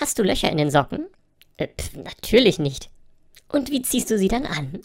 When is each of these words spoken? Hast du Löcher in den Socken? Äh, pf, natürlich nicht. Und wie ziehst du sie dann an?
Hast 0.00 0.18
du 0.18 0.22
Löcher 0.22 0.50
in 0.50 0.56
den 0.56 0.70
Socken? 0.70 1.06
Äh, 1.58 1.68
pf, 1.68 1.94
natürlich 1.96 2.58
nicht. 2.58 2.88
Und 3.48 3.70
wie 3.70 3.82
ziehst 3.82 4.10
du 4.10 4.16
sie 4.16 4.28
dann 4.28 4.46
an? 4.46 4.80